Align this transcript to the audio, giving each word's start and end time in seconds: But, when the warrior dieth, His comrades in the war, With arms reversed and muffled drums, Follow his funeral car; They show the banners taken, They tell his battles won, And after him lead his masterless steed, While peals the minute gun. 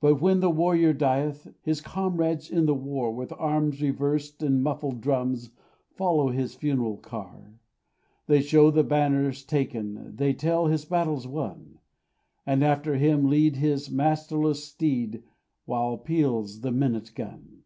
But, 0.00 0.20
when 0.20 0.40
the 0.40 0.50
warrior 0.50 0.92
dieth, 0.92 1.54
His 1.60 1.80
comrades 1.80 2.50
in 2.50 2.66
the 2.66 2.74
war, 2.74 3.14
With 3.14 3.32
arms 3.38 3.80
reversed 3.80 4.42
and 4.42 4.60
muffled 4.60 5.00
drums, 5.00 5.52
Follow 5.94 6.30
his 6.30 6.56
funeral 6.56 6.96
car; 6.96 7.60
They 8.26 8.40
show 8.40 8.72
the 8.72 8.82
banners 8.82 9.44
taken, 9.44 10.16
They 10.16 10.32
tell 10.32 10.66
his 10.66 10.84
battles 10.84 11.28
won, 11.28 11.78
And 12.44 12.64
after 12.64 12.96
him 12.96 13.28
lead 13.30 13.54
his 13.54 13.88
masterless 13.88 14.64
steed, 14.64 15.22
While 15.64 15.96
peals 15.98 16.62
the 16.62 16.72
minute 16.72 17.12
gun. 17.14 17.62